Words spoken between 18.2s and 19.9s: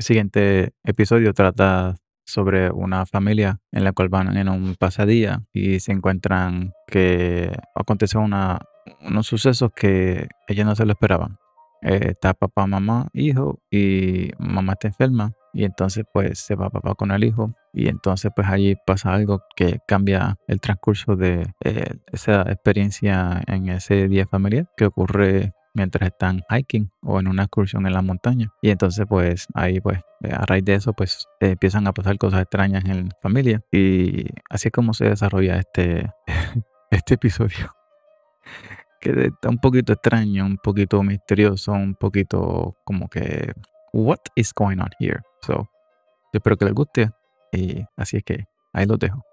pues allí pasa algo que